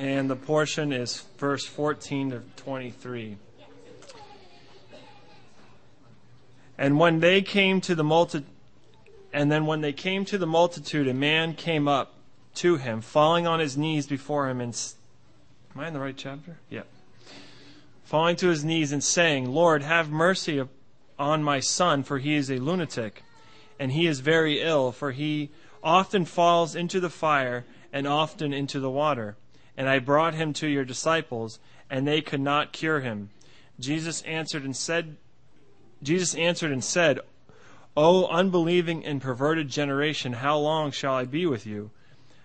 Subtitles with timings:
[0.00, 3.36] and the portion is verse 14 to 23.
[6.78, 8.46] And when they came to the multi-
[9.30, 12.14] and then when they came to the multitude, a man came up
[12.54, 14.74] to him, falling on his knees before him, and
[15.74, 16.56] am I in the right chapter?
[16.70, 16.84] Yeah.
[18.02, 20.62] Falling to his knees and saying, Lord, have mercy
[21.18, 23.22] on my son, for he is a lunatic,
[23.78, 25.50] and he is very ill, for he
[25.84, 29.36] often falls into the fire and often into the water.
[29.76, 33.30] And I brought him to your disciples, and they could not cure him.
[33.78, 35.16] Jesus answered and said,
[36.02, 37.20] Jesus answered and said,
[37.96, 41.90] O unbelieving and perverted generation, how long shall I be with you?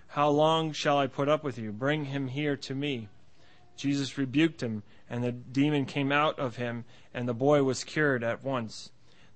[0.08, 1.72] How long shall I put up with you?
[1.72, 3.08] Bring him here to me.
[3.76, 8.24] Jesus rebuked him, and the demon came out of him, and the boy was cured
[8.24, 8.90] at once.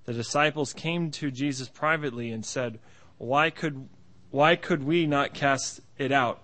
[0.05, 2.79] The disciples came to Jesus privately and said,
[3.17, 3.87] Why could,
[4.31, 6.41] why could we not cast it out?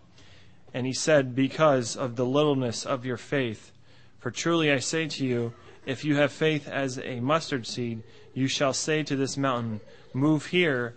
[0.73, 3.71] And he said, Because of the littleness of your faith.
[4.20, 5.54] For truly I say to you,
[5.85, 9.79] if you have faith as a mustard seed, you shall say to this mountain,
[10.13, 10.96] Move here,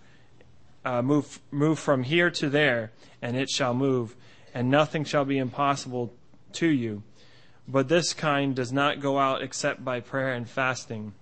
[0.84, 2.90] uh, move, move from here to there,
[3.22, 4.16] and it shall move,
[4.52, 6.12] and nothing shall be impossible
[6.54, 7.02] to you.
[7.68, 11.12] But this kind does not go out except by prayer and fasting.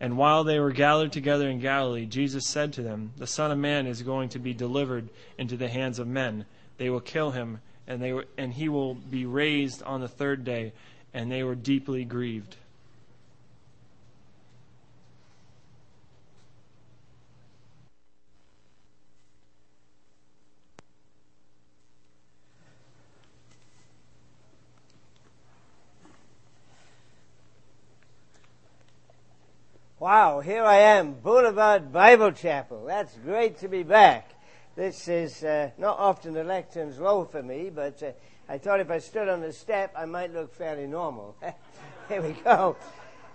[0.00, 3.58] And while they were gathered together in Galilee, Jesus said to them, The Son of
[3.58, 6.46] Man is going to be delivered into the hands of men.
[6.80, 10.44] They will kill him, and, they, were, and he will be raised on the third
[10.44, 10.72] day.
[11.12, 12.56] And they were deeply grieved.
[29.98, 32.86] Wow, here I am, Boulevard Bible Chapel.
[32.86, 34.39] That's great to be back.
[34.80, 38.12] This is uh, not often the lectern's low for me, but uh,
[38.48, 41.36] I thought if I stood on the step, I might look fairly normal.
[42.08, 42.78] here we go.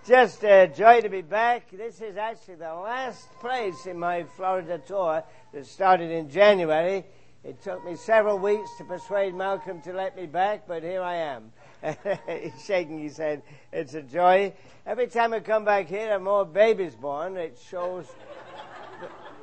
[0.08, 1.70] Just a uh, joy to be back.
[1.70, 5.24] This is actually the last place in my Florida tour
[5.54, 7.06] that started in January.
[7.44, 11.18] It took me several weeks to persuade Malcolm to let me back, but here I
[11.18, 11.52] am.
[12.28, 13.44] He's shaking his head.
[13.72, 14.52] It's a joy.
[14.88, 17.38] Every time I come back here, there are more babies born.
[17.38, 18.08] It shows.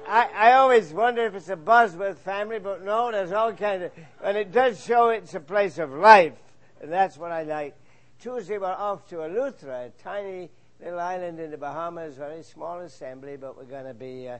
[0.06, 3.92] I, I always wonder if it's a Bosworth family, but no, there's all kinds of.
[4.22, 6.34] And it does show it's a place of life,
[6.80, 7.76] and that's what I like.
[8.20, 13.36] Tuesday we're off to Eleuthera, a tiny little island in the Bahamas, very small assembly,
[13.36, 14.38] but we're going to be uh,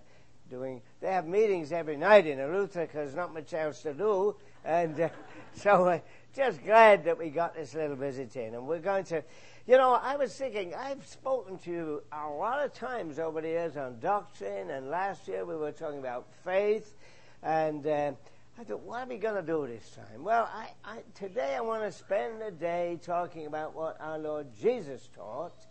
[0.51, 0.81] doing.
[1.01, 5.09] They have meetings every night in Eleuthera because not much else to do, and uh,
[5.55, 5.99] so uh,
[6.35, 8.55] just glad that we got this little visit in.
[8.55, 9.23] And we're going to,
[9.67, 13.49] you know, I was thinking, I've spoken to you a lot of times over the
[13.49, 16.95] years on doctrine, and last year we were talking about faith,
[17.43, 18.13] and uh,
[18.59, 20.23] I thought, what are we going to do this time?
[20.23, 24.47] Well, I, I, today I want to spend the day talking about what our Lord
[24.61, 25.67] Jesus taught.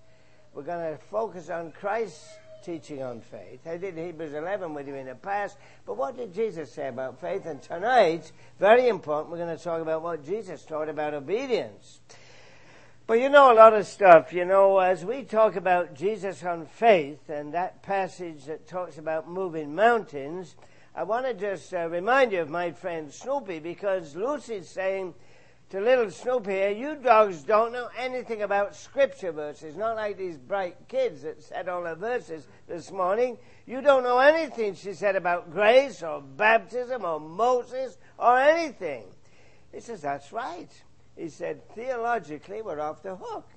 [0.53, 2.27] We're going to focus on Christ's
[2.63, 3.65] teaching on faith.
[3.65, 7.19] I did Hebrews 11 with you in the past, but what did Jesus say about
[7.19, 7.45] faith?
[7.45, 11.99] And tonight, very important, we're going to talk about what Jesus taught about obedience.
[13.07, 14.31] But you know a lot of stuff.
[14.31, 19.29] You know, as we talk about Jesus on faith and that passage that talks about
[19.29, 20.55] moving mountains,
[20.95, 25.13] I want to just uh, remind you of my friend Snoopy because Lucy's saying,
[25.71, 30.37] to little Snoopy here, you dogs don't know anything about scripture verses, not like these
[30.37, 33.37] bright kids that said all the verses this morning.
[33.65, 39.05] You don't know anything, she said, about grace or baptism or Moses or anything.
[39.73, 40.69] He says, that's right.
[41.15, 43.47] He said, theologically, we're off the hook.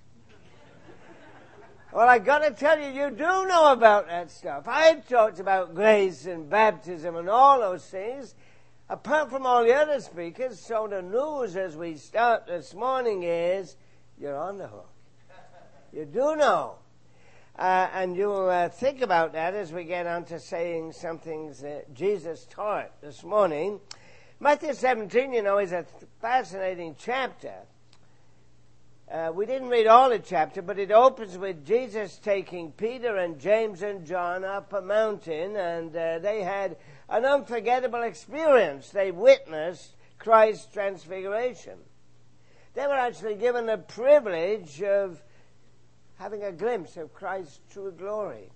[1.93, 4.69] well, I gotta tell you, you do know about that stuff.
[4.69, 8.37] I've talked about grace and baptism and all those things
[8.89, 13.77] apart from all the other speakers, so the news as we start this morning is
[14.19, 14.91] you're on the hook.
[15.93, 16.77] You do know.
[17.57, 21.61] Uh, and you'll uh, think about that as we get on to saying some things
[21.61, 23.79] that Jesus taught this morning.
[24.41, 25.87] Matthew 17, you know, is a
[26.21, 27.55] fascinating chapter.
[29.11, 33.39] Uh, we didn't read all the chapter, but it opens with Jesus taking Peter and
[33.39, 36.77] James and John up a mountain, and uh, they had
[37.09, 38.91] an unforgettable experience.
[38.91, 41.79] They witnessed Christ's transfiguration.
[42.75, 45.23] They were actually given the privilege of
[46.19, 48.51] having a glimpse of Christ's true glory.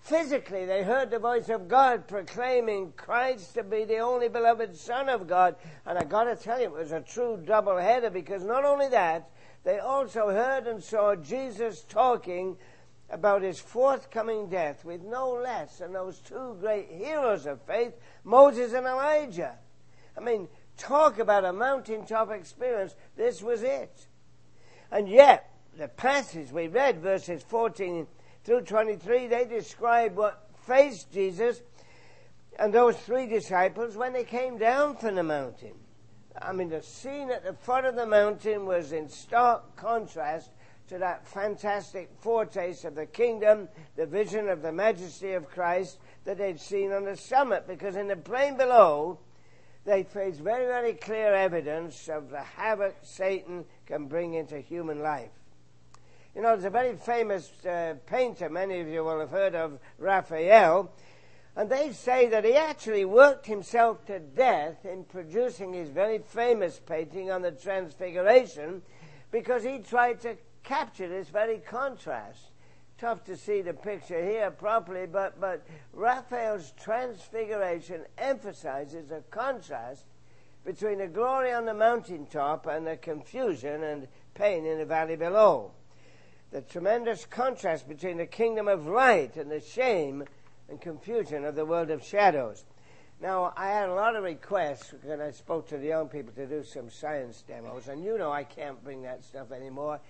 [0.00, 5.08] Physically, they heard the voice of God proclaiming Christ to be the only beloved Son
[5.08, 5.56] of God.
[5.86, 9.30] And I gotta tell you, it was a true double header because not only that,
[9.64, 12.58] they also heard and saw Jesus talking
[13.10, 18.72] about his forthcoming death with no less than those two great heroes of faith, Moses
[18.72, 19.56] and Elijah.
[20.16, 24.06] I mean, talk about a mountaintop experience, this was it.
[24.90, 28.06] And yet, the passage we read, verses 14
[28.44, 31.62] through 23, they describe what faced Jesus
[32.58, 35.74] and those three disciples when they came down from the mountain.
[36.40, 40.50] I mean, the scene at the foot of the mountain was in stark contrast
[40.88, 46.38] to that fantastic foretaste of the kingdom, the vision of the majesty of Christ that
[46.38, 49.18] they'd seen on the summit, because in the plain below,
[49.84, 55.30] they face very, very clear evidence of the havoc Satan can bring into human life.
[56.34, 59.78] You know, there's a very famous uh, painter, many of you will have heard of,
[59.98, 60.90] Raphael,
[61.56, 66.80] and they say that he actually worked himself to death in producing his very famous
[66.84, 68.82] painting on the Transfiguration
[69.30, 72.50] because he tried to capture this very contrast.
[72.98, 80.04] Tough to see the picture here properly, but, but Raphael's Transfiguration emphasizes a contrast
[80.64, 85.72] between the glory on the mountaintop and the confusion and pain in the valley below.
[86.50, 90.24] The tremendous contrast between the kingdom of light and the shame
[90.68, 92.64] and confusion of the world of shadows.
[93.20, 96.46] Now, I had a lot of requests when I spoke to the young people to
[96.46, 100.00] do some science demos, and you know I can't bring that stuff anymore.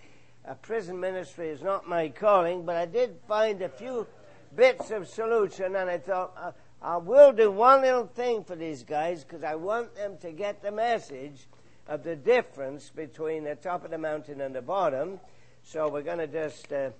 [0.46, 4.06] A prison ministry is not my calling, but I did find a few
[4.54, 6.52] bits of solution, and I thought uh,
[6.82, 10.62] I will do one little thing for these guys because I want them to get
[10.62, 11.46] the message
[11.88, 15.18] of the difference between the top of the mountain and the bottom.
[15.62, 16.90] So we're going to just, uh,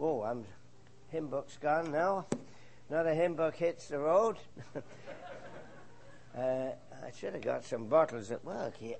[0.00, 0.44] oh, I'm
[1.08, 2.24] hymn book's gone now.
[2.88, 4.38] Another hymn book hits the road.
[4.74, 8.96] uh, I should have got some bottles at work here.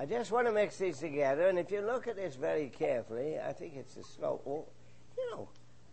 [0.00, 3.38] I just want to mix these together, and if you look at this very carefully,
[3.38, 4.40] I think it's a slow.
[4.46, 4.64] Oh,
[5.18, 5.50] you know,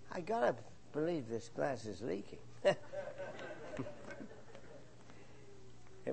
[0.09, 0.56] I gotta
[0.94, 2.39] believe this glass is leaking.
[2.63, 2.77] it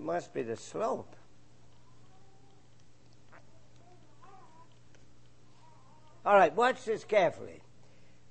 [0.02, 1.14] must be the slope.
[6.26, 7.61] All right, watch this carefully.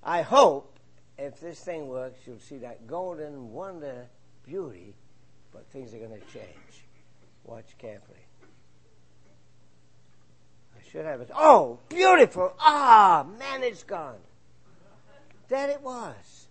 [0.04, 0.78] I hope
[1.18, 4.08] if this thing works, you'll see that golden wonder
[4.46, 4.94] beauty,
[5.54, 6.84] but things are going to change.
[7.46, 8.26] Watch carefully.
[10.94, 11.32] Should have it.
[11.36, 12.54] Oh, beautiful!
[12.60, 14.20] Ah, man, it's gone.
[15.50, 16.48] That it was.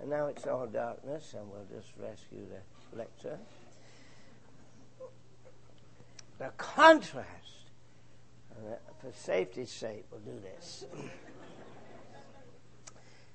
[0.00, 3.38] And now it's all darkness, and we'll just rescue the lecture.
[6.38, 7.28] The contrast.
[9.02, 10.86] For safety's sake, we'll do this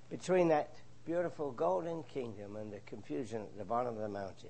[0.09, 0.73] between that
[1.05, 4.49] beautiful golden kingdom and the confusion at the bottom of the mountain.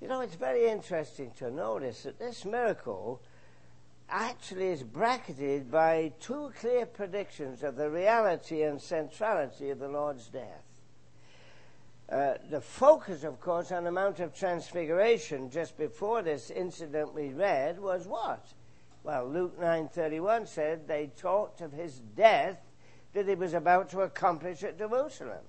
[0.00, 3.22] You know, it's very interesting to notice that this miracle
[4.10, 10.28] actually is bracketed by two clear predictions of the reality and centrality of the Lord's
[10.28, 10.64] death.
[12.10, 17.28] Uh, the focus, of course, on the Mount of Transfiguration just before this incident we
[17.28, 18.44] read was what?
[19.04, 22.58] Well, Luke 9:31 said they talked of his death
[23.12, 25.44] that he was about to accomplish at Jerusalem.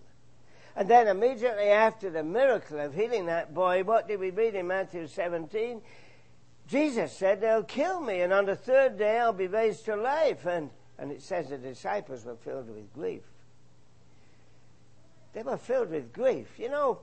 [0.76, 4.68] And then immediately after the miracle of healing that boy, what did we read in
[4.68, 5.82] Matthew 17?
[6.72, 10.46] Jesus said, They'll kill me, and on the third day I'll be raised to life.
[10.46, 13.24] And, and it says the disciples were filled with grief.
[15.34, 16.48] They were filled with grief.
[16.58, 17.00] You know,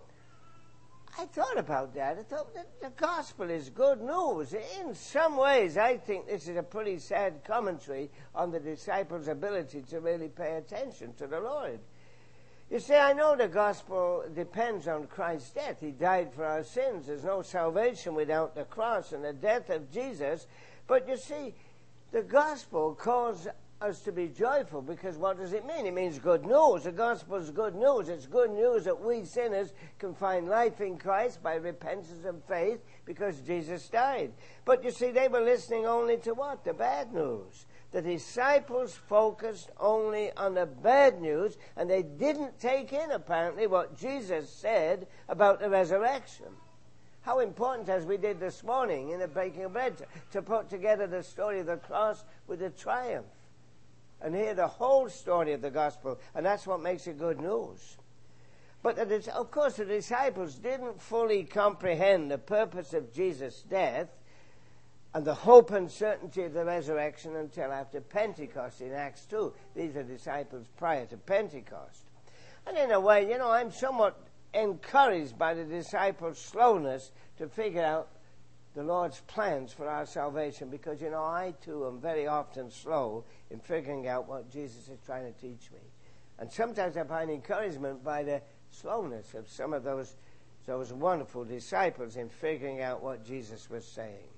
[1.18, 2.16] I thought about that.
[2.16, 4.54] I thought that the gospel is good news.
[4.80, 9.82] In some ways, I think this is a pretty sad commentary on the disciples' ability
[9.90, 11.80] to really pay attention to the Lord.
[12.70, 15.80] You see, I know the gospel depends on Christ's death.
[15.80, 17.06] He died for our sins.
[17.06, 20.46] There's no salvation without the cross and the death of Jesus.
[20.86, 21.54] But you see,
[22.12, 23.48] the gospel calls
[23.80, 25.86] us to be joyful because what does it mean?
[25.86, 26.84] It means good news.
[26.84, 28.10] The gospel is good news.
[28.10, 32.80] It's good news that we sinners can find life in Christ by repentance and faith
[33.06, 34.32] because Jesus died.
[34.66, 36.64] But you see, they were listening only to what?
[36.64, 37.66] The bad news.
[37.90, 43.96] The disciples focused only on the bad news and they didn't take in apparently what
[43.96, 46.46] Jesus said about the resurrection.
[47.22, 50.68] How important, as we did this morning in the breaking of bread, to, to put
[50.68, 53.26] together the story of the cross with the triumph
[54.20, 57.96] and hear the whole story of the gospel, and that's what makes it good news.
[58.82, 64.08] But of course, the disciples didn't fully comprehend the purpose of Jesus' death
[65.14, 69.52] and the hope and certainty of the resurrection until after Pentecost in Acts 2.
[69.74, 72.04] These are disciples prior to Pentecost.
[72.66, 74.20] And in a way, you know, I'm somewhat
[74.52, 78.08] encouraged by the disciples' slowness to figure out
[78.74, 83.24] the Lord's plans for our salvation because, you know, I too am very often slow
[83.50, 85.80] in figuring out what Jesus is trying to teach me.
[86.38, 90.16] And sometimes I find encouragement by the slowness of some of those
[90.66, 94.28] those wonderful disciples in figuring out what Jesus was saying.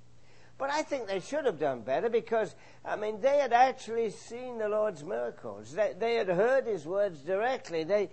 [0.61, 4.59] But I think they should have done better because, I mean, they had actually seen
[4.59, 5.73] the Lord's miracles.
[5.73, 7.83] They, they had heard his words directly.
[7.83, 8.11] They,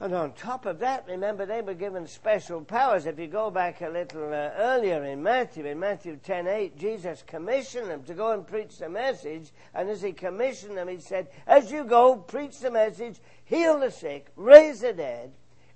[0.00, 3.06] and on top of that, remember, they were given special powers.
[3.06, 7.22] If you go back a little uh, earlier in Matthew, in Matthew 10 8, Jesus
[7.24, 9.52] commissioned them to go and preach the message.
[9.74, 13.92] And as he commissioned them, he said, As you go, preach the message, heal the
[13.92, 15.30] sick, raise the dead,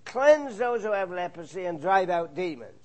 [0.04, 2.81] cleanse those who have leprosy, and drive out demons.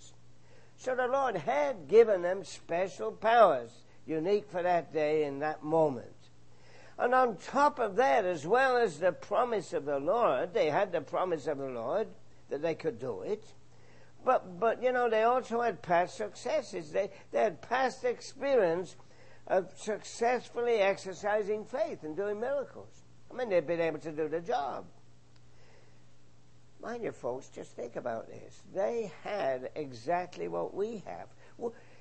[0.78, 3.72] So the Lord had given them special powers,
[4.06, 6.14] unique for that day in that moment.
[7.00, 10.92] And on top of that, as well as the promise of the Lord, they had
[10.92, 12.08] the promise of the Lord
[12.50, 13.44] that they could do it.
[14.24, 16.92] But, but you know, they also had past successes.
[16.92, 18.96] They, they had past experience
[19.48, 23.04] of successfully exercising faith and doing miracles.
[23.32, 24.86] I mean, they've been able to do the job.
[26.82, 28.62] Mind you, folks, just think about this.
[28.74, 31.28] They had exactly what we have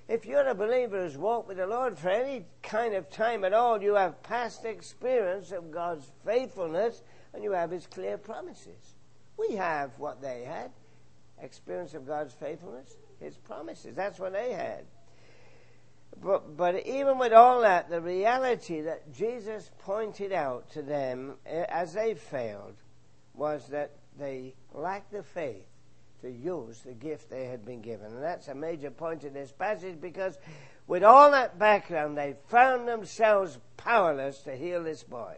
[0.08, 3.52] if you're a believer who's walked with the Lord for any kind of time at
[3.52, 7.02] all, you have past experience of God's faithfulness
[7.34, 8.94] and you have His clear promises.
[9.36, 10.70] We have what they had
[11.42, 13.94] experience of God's faithfulness, His promises.
[13.96, 14.84] That's what they had.
[16.22, 21.66] But, but even with all that, the reality that Jesus pointed out to them eh,
[21.68, 22.76] as they failed
[23.34, 25.66] was that they lacked the faith
[26.22, 28.06] to use the gift they had been given.
[28.06, 30.38] And that's a major point in this passage because
[30.86, 35.36] with all that background, they found themselves powerless to heal this boy.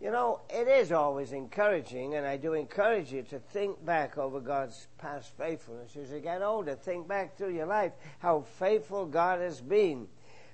[0.00, 4.38] You know, it is always encouraging, and I do encourage you to think back over
[4.38, 6.74] God's past faithfulness as you get older.
[6.74, 10.08] Think back through your life how faithful God has been.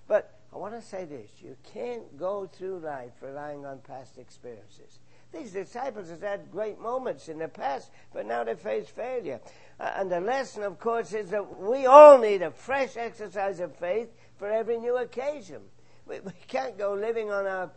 [0.07, 5.01] But I want to say this you can't go through life relying on past experiences.
[5.33, 9.41] These disciples have had great moments in the past, but now they face failure.
[9.79, 13.77] Uh, and the lesson, of course, is that we all need a fresh exercise of
[13.77, 15.63] faith for every new occasion.
[16.07, 17.71] We, we can't go living on our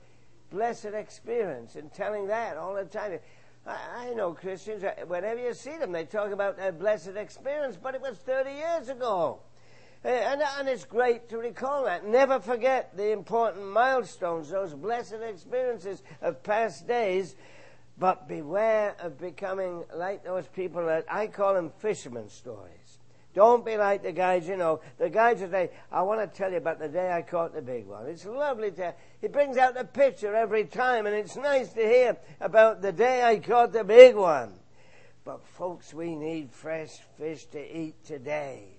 [0.50, 3.20] blessed experience and telling that all the time.
[3.68, 7.78] I, I know Christians, uh, whenever you see them, they talk about their blessed experience,
[7.82, 9.40] but it was 30 years ago.
[10.06, 12.06] Uh, and, and, it's great to recall that.
[12.06, 17.36] Never forget the important milestones, those blessed experiences of past days,
[17.98, 23.00] but beware of becoming like those people that I call them fisherman stories.
[23.34, 26.58] Don't be like the guys, you know, the guys say, I want to tell you
[26.58, 28.06] about the day I caught the big one.
[28.08, 32.18] It's lovely to, he brings out the picture every time, and it's nice to hear
[32.42, 34.54] about the day I caught the big one.
[35.24, 38.73] But folks, we need fresh fish to eat today.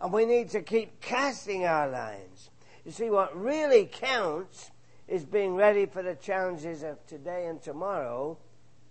[0.00, 2.50] And we need to keep casting our lines.
[2.84, 4.70] You see, what really counts
[5.08, 8.38] is being ready for the challenges of today and tomorrow,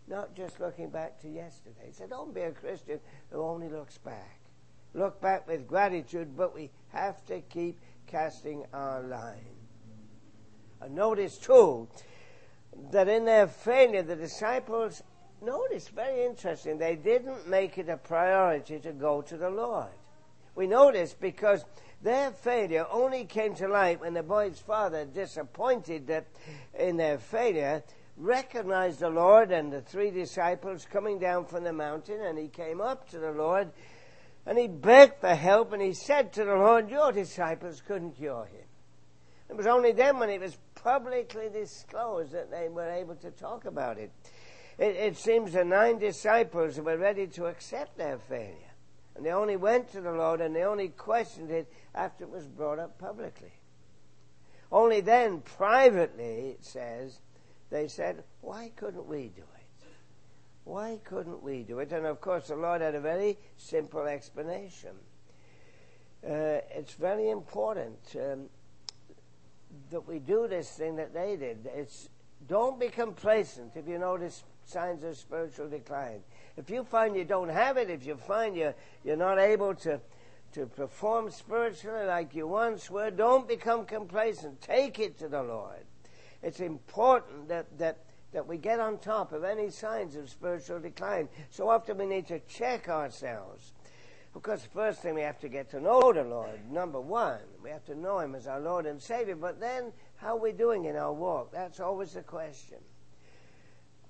[0.08, 1.92] not just looking back to yesterday.
[1.92, 3.00] So don't be a Christian
[3.32, 4.40] who only looks back.
[4.94, 9.56] Look back with gratitude, but we have to keep casting our line.
[10.82, 11.88] And notice too
[12.92, 15.04] that in their failure, the disciples
[15.42, 19.90] notice very interesting, they didn't make it a priority to go to the Lord.
[20.56, 21.66] We know this because
[22.02, 26.28] their failure only came to light when the boy's father, disappointed that
[26.78, 27.84] in their failure,
[28.18, 32.80] recognized the Lord and the three disciples coming down from the mountain, and he came
[32.80, 33.72] up to the Lord
[34.46, 38.46] and he begged for help, and he said to the Lord, Your disciples couldn't cure
[38.46, 38.66] him.
[39.50, 43.66] It was only then when it was publicly disclosed that they were able to talk
[43.66, 44.12] about it.
[44.78, 48.65] It, it seems the nine disciples were ready to accept their failure.
[49.16, 52.46] And they only went to the Lord and they only questioned it after it was
[52.46, 53.54] brought up publicly.
[54.72, 57.20] Only then, privately, it says,
[57.70, 59.88] they said, Why couldn't we do it?
[60.66, 61.92] Why couldn't we do it?
[61.92, 64.96] And of course, the Lord had a very simple explanation.
[66.26, 68.50] Uh, it's very important um,
[69.92, 71.70] that we do this thing that they did.
[71.74, 72.10] It's
[72.48, 76.22] don't be complacent if you notice signs of spiritual decline.
[76.58, 80.00] If you find you don't have it, if you find you're, you're not able to,
[80.54, 84.62] to perform spiritually like you once were, don't become complacent.
[84.62, 85.84] Take it to the Lord.
[86.42, 87.98] It's important that, that,
[88.32, 91.28] that we get on top of any signs of spiritual decline.
[91.50, 93.74] So often we need to check ourselves.
[94.34, 96.60] Because the first thing we have to get to know the Lord.
[96.70, 99.36] Number one, we have to know Him as our Lord and Savior.
[99.36, 101.54] But then, how are we doing in our walk?
[101.54, 102.80] That's always the question.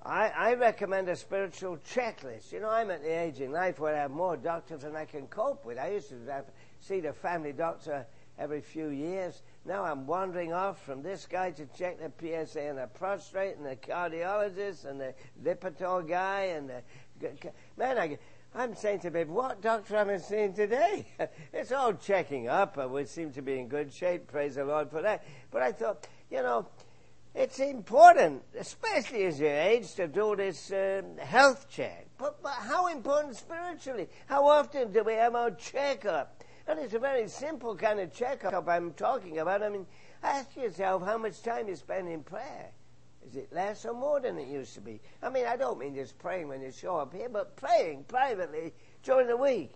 [0.05, 2.51] I, I recommend a spiritual checklist.
[2.51, 5.05] You know, I'm at the age in life where I have more doctors than I
[5.05, 5.79] can cope with.
[5.79, 6.45] I used to have,
[6.79, 8.05] see the family doctor
[8.37, 9.41] every few years.
[9.65, 13.65] Now I'm wandering off from this guy to check the PSA and the prostate and
[13.65, 16.81] the cardiologist and the Lipitor guy and the
[17.77, 18.19] Man, I,
[18.53, 21.07] I'm saying to babe, what doctor am I seeing today?
[21.53, 22.77] it's all checking up.
[22.91, 24.27] we seem to be in good shape.
[24.27, 25.23] Praise the Lord for that.
[25.49, 26.67] But I thought, you know,
[27.35, 32.07] it's important, especially as you age, to do this um, health check.
[32.17, 34.07] But, but how important spiritually?
[34.27, 36.43] How often do we have our checkup?
[36.65, 39.61] And it's a very simple kind of checkup I'm talking about.
[39.61, 39.85] I mean,
[40.23, 42.71] ask yourself how much time you spend in prayer.
[43.27, 45.01] Is it less or more than it used to be?
[45.21, 48.73] I mean, I don't mean just praying when you show up here, but praying privately
[49.03, 49.73] during the week.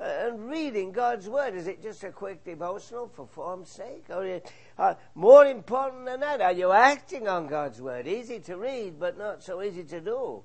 [0.00, 1.54] And reading God's Word.
[1.54, 4.06] Is it just a quick devotional for form's sake?
[4.08, 4.40] Or
[4.78, 8.08] uh, more important than that, are you acting on God's Word?
[8.08, 10.42] Easy to read, but not so easy to do.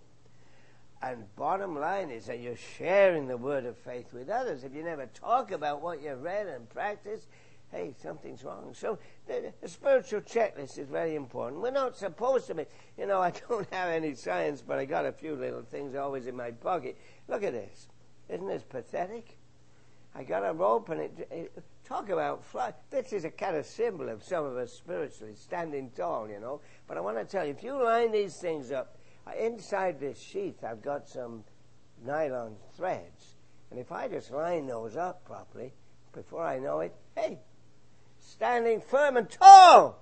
[1.01, 4.63] And bottom line is that you're sharing the word of faith with others.
[4.63, 7.27] If you never talk about what you've read and practiced,
[7.71, 8.73] hey, something's wrong.
[8.73, 8.97] So
[9.27, 11.61] the, the, spiritual checklist is very important.
[11.61, 12.65] We're not supposed to be,
[12.97, 16.27] you know, I don't have any science, but I got a few little things always
[16.27, 16.97] in my pocket.
[17.27, 17.87] Look at this.
[18.27, 19.37] Isn't this pathetic?
[20.15, 22.73] I got a rope and it, it talk about fly.
[22.89, 26.61] This is a kind of symbol of some of us spiritually, standing tall, you know.
[26.87, 30.19] But I want to tell you, if you line these things up, uh, inside this
[30.19, 31.43] sheath, I've got some
[32.05, 33.35] nylon threads.
[33.71, 35.73] And if I just line those up properly,
[36.13, 37.39] before I know it, hey,
[38.19, 40.01] standing firm and tall.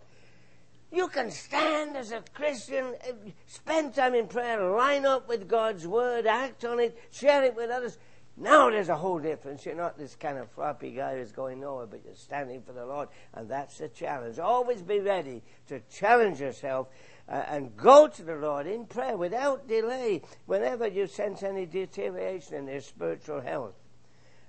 [0.92, 3.14] You can stand as a Christian, uh,
[3.48, 7.72] spend time in prayer, line up with God's Word, act on it, share it with
[7.72, 7.98] others.
[8.36, 9.66] Now there's a whole difference.
[9.66, 12.86] You're not this kind of floppy guy who's going nowhere, but you're standing for the
[12.86, 13.10] Lord.
[13.34, 14.40] And that's the challenge.
[14.40, 16.88] Always be ready to challenge yourself
[17.30, 22.56] uh, and go to the Lord in prayer without delay whenever you sense any deterioration
[22.56, 23.76] in your spiritual health.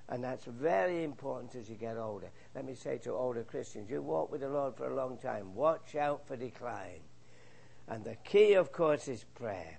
[0.09, 2.31] And that's very important as you get older.
[2.55, 5.55] Let me say to older Christians, you walk with the Lord for a long time.
[5.55, 7.01] Watch out for decline.
[7.89, 9.79] And the key, of course, is prayer.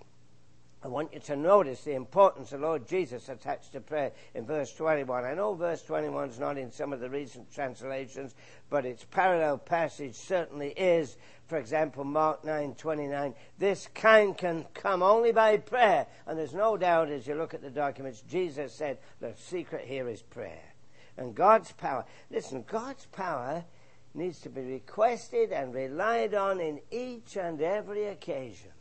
[0.86, 4.72] I want you to notice the importance of Lord Jesus attached to prayer in verse
[4.72, 5.26] 21.
[5.26, 8.36] I know verse 21 is not in some of the recent translations,
[8.70, 11.18] but its parallel passage certainly is.
[11.48, 13.34] For example, Mark 9:29.
[13.58, 17.64] This kind can come only by prayer, and there's no doubt as you look at
[17.64, 20.76] the documents, Jesus said the secret here is prayer.
[21.18, 22.06] And God's power.
[22.30, 23.66] Listen, God's power
[24.14, 28.75] needs to be requested and relied on in each and every occasion.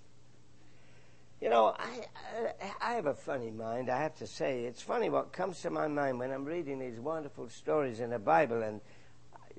[1.40, 2.06] You know, I,
[2.62, 4.64] I, I have a funny mind, I have to say.
[4.64, 8.18] It's funny what comes to my mind when I'm reading these wonderful stories in the
[8.18, 8.62] Bible.
[8.62, 8.80] And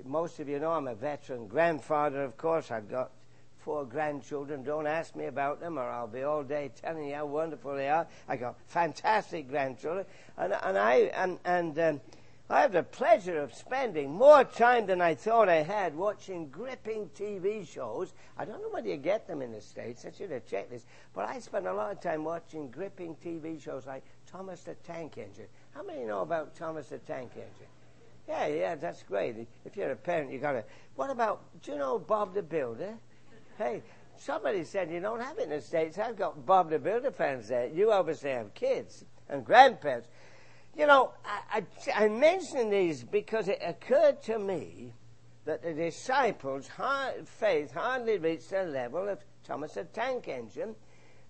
[0.03, 2.71] most of you know I'm a veteran grandfather, of course.
[2.71, 3.11] I've got
[3.59, 4.63] four grandchildren.
[4.63, 7.89] Don't ask me about them, or I'll be all day telling you how wonderful they
[7.89, 8.07] are.
[8.27, 10.05] I got fantastic grandchildren,
[10.37, 12.01] and and I and and um,
[12.47, 17.09] I have the pleasure of spending more time than I thought I had watching gripping
[17.17, 18.13] TV shows.
[18.37, 20.05] I don't know whether you get them in the States.
[20.05, 20.85] I should have checked this.
[21.15, 25.17] But I spend a lot of time watching gripping TV shows like Thomas the Tank
[25.17, 25.47] Engine.
[25.73, 27.67] How many know about Thomas the Tank Engine?
[28.27, 29.47] Yeah, yeah, that's great.
[29.65, 30.65] If you're a parent, you gotta.
[30.95, 32.93] What about, do you know Bob the Builder?
[33.57, 33.81] Hey,
[34.17, 35.97] somebody said you don't have it in the States.
[35.97, 37.67] I've got Bob the Builder fans there.
[37.67, 40.07] You obviously have kids and grandparents.
[40.77, 44.93] You know, I, I, I mention these because it occurred to me
[45.45, 46.69] that the disciples'
[47.25, 50.75] faith hardly reached the level of Thomas the Tank Engine.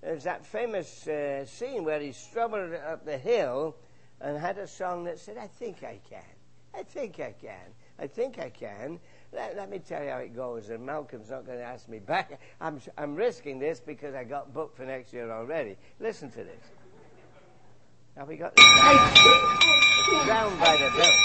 [0.02, 3.76] There's that famous uh, scene where he struggled up the hill
[4.20, 6.24] and had a song that said, I think I can.
[6.74, 7.74] I think I can.
[8.00, 9.00] I think I can.
[9.32, 12.00] Let, let me tell you how it goes, and Malcolm's not going to ask me
[12.00, 12.40] back.
[12.62, 15.76] I'm, I'm risking this because I got booked for next year already.
[16.00, 16.72] Listen to this.
[18.18, 18.66] Have we got this
[20.26, 21.16] down by the belt?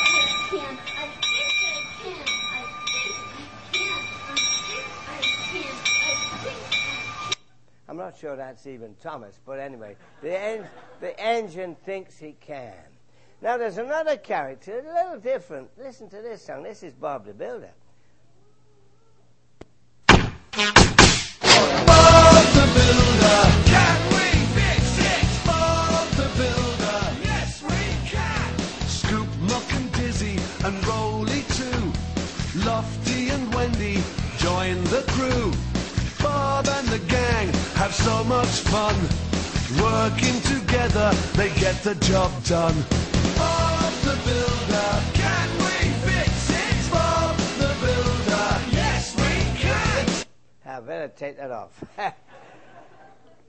[7.88, 10.66] I'm not sure that's even Thomas, but anyway, the, en-
[11.00, 12.74] the engine thinks he can.
[13.40, 15.70] Now there's another character, a little different.
[15.78, 16.64] Listen to this song.
[16.64, 17.70] This is Bob the Builder.
[34.38, 35.52] Join the crew.
[36.22, 38.94] Bob and the gang have so much fun.
[39.80, 42.74] Working together, they get the job done.
[43.38, 46.92] Bob the Builder, can we fix it?
[46.92, 50.26] Bob the Builder, yes we can.
[50.66, 51.82] I better take that off.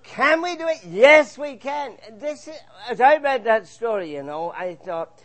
[0.04, 0.80] can we do it?
[0.89, 1.98] Yes, we can.
[2.20, 2.56] This is,
[2.89, 5.20] as I read that story, you know, I thought,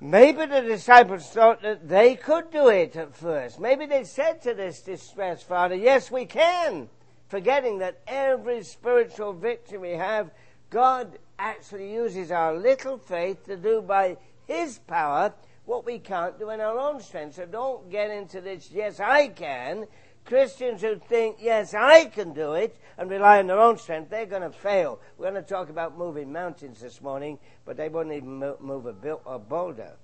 [0.00, 3.58] Maybe the disciples thought that they could do it at first.
[3.58, 6.88] Maybe they said to this distressed father, Yes, we can,
[7.28, 10.30] forgetting that every spiritual victory we have
[10.70, 15.32] God actually uses our little faith to do by His power
[15.64, 17.34] what we can't do in our own strength.
[17.36, 19.86] So don't get into this, yes, I can.
[20.28, 24.26] Christians who think, yes, I can do it and rely on their own strength, they're
[24.26, 25.00] going to fail.
[25.16, 29.16] We're going to talk about moving mountains this morning, but they wouldn't even move a,
[29.26, 29.96] a boulder.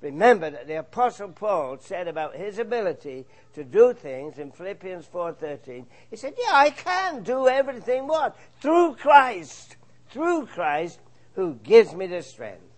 [0.00, 5.86] Remember that the apostle Paul said about his ability to do things in Philippians 4:13.
[6.08, 8.36] He said, "Yeah, I can do everything what?
[8.60, 9.76] Through Christ.
[10.08, 10.98] Through Christ
[11.34, 12.69] who gives me the strength."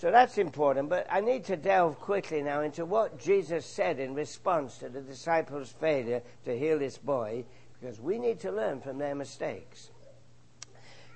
[0.00, 4.14] So that's important, but I need to delve quickly now into what Jesus said in
[4.14, 7.44] response to the disciples' failure to heal this boy
[7.78, 9.90] because we need to learn from their mistakes.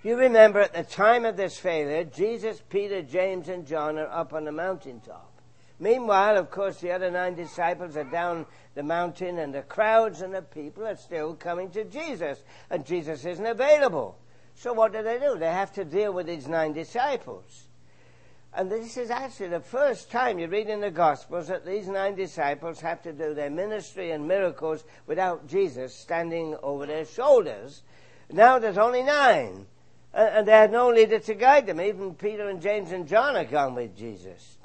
[0.03, 4.35] You remember at the time of this failure, Jesus, Peter, James, and John are up
[4.35, 5.33] on the mountaintop.
[5.81, 8.45] Meanwhile, of course, the other nine disciples are down
[8.75, 13.25] the mountain, and the crowds and the people are still coming to Jesus, and Jesus
[13.25, 14.19] isn't available.
[14.55, 15.39] So what do they do?
[15.39, 17.69] They have to deal with these nine disciples.
[18.57, 22.15] And this is actually the first time you read in the Gospels that these nine
[22.15, 27.83] disciples have to do their ministry and miracles without Jesus standing over their shoulders.
[28.31, 29.67] Now there's only nine
[30.13, 31.81] and they had no leader to guide them.
[31.81, 34.57] Even Peter and James and John are gone with Jesus.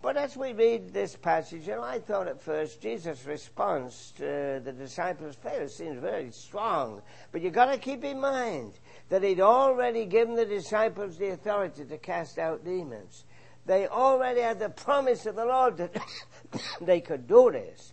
[0.00, 4.62] But as we read this passage, you know, I thought at first Jesus' response to
[4.64, 7.02] the disciples' failure seems very strong.
[7.32, 8.72] But you've got to keep in mind
[9.08, 13.24] that he'd already given the disciples the authority to cast out demons.
[13.66, 15.96] They already had the promise of the Lord that
[16.80, 17.92] they could do this.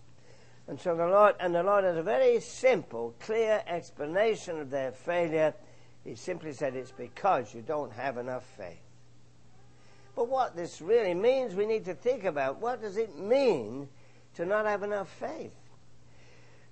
[0.67, 4.91] And so the Lord, and the Lord has a very simple, clear explanation of their
[4.91, 5.54] failure
[6.06, 8.78] he simply said it's because you don't have enough faith.
[10.15, 12.62] But what this really means, we need to think about.
[12.62, 13.89] What does it mean
[14.36, 15.56] to not have enough faith?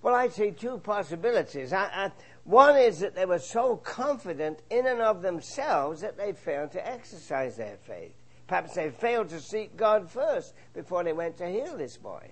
[0.04, 1.74] Well, I see two possibilities.
[1.74, 2.12] I, I,
[2.44, 6.88] one is that they were so confident in and of themselves that they failed to
[6.88, 8.14] exercise their faith.
[8.48, 12.32] Perhaps they failed to seek God first before they went to heal this boy.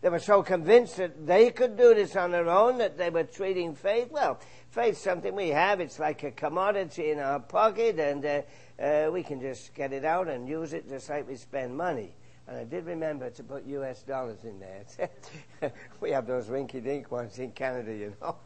[0.00, 3.24] They were so convinced that they could do this on their own that they were
[3.24, 4.38] treating faith, well,
[4.70, 5.80] faith's something we have.
[5.80, 8.42] It's like a commodity in our pocket and uh,
[8.80, 12.14] uh, we can just get it out and use it just like we spend money.
[12.46, 15.72] And I did remember to put US dollars in there.
[16.00, 18.36] we have those rinky dink ones in Canada, you know.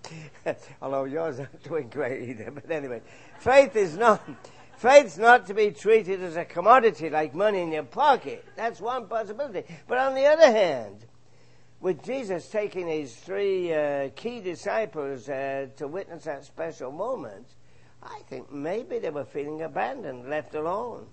[0.83, 2.51] Although yours aren't doing great either.
[2.53, 3.03] But anyway,
[3.41, 4.23] faith is not,
[4.77, 8.45] faith's not to be treated as a commodity like money in your pocket.
[8.57, 9.65] That's one possibility.
[9.89, 11.05] But on the other hand,
[11.81, 17.47] with Jesus taking his three uh, key disciples uh, to witness that special moment,
[18.01, 21.07] I think maybe they were feeling abandoned, left alone.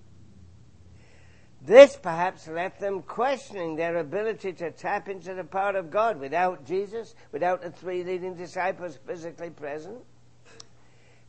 [1.66, 6.64] This perhaps left them questioning their ability to tap into the power of God without
[6.64, 9.98] Jesus, without the three leading disciples physically present.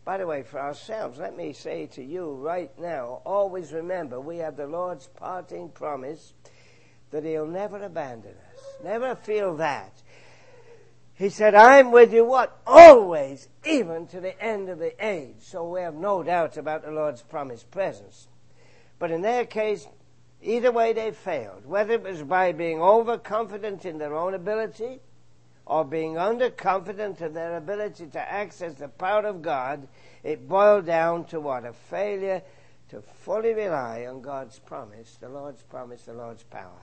[0.04, 4.36] By the way, for ourselves, let me say to you right now, always remember we
[4.38, 6.34] have the Lord's parting promise
[7.12, 8.62] that He'll never abandon us.
[8.84, 10.02] Never feel that.
[11.14, 12.58] He said, I'm with you what?
[12.66, 15.36] Always, even to the end of the age.
[15.40, 18.28] So we have no doubt about the Lord's promised presence.
[18.98, 19.88] But in their case,
[20.42, 21.66] either way they failed.
[21.66, 25.00] Whether it was by being overconfident in their own ability
[25.66, 29.88] or being underconfident in their ability to access the power of God,
[30.22, 31.64] it boiled down to what?
[31.64, 32.42] A failure
[32.90, 36.82] to fully rely on God's promise, the Lord's promise, the Lord's power.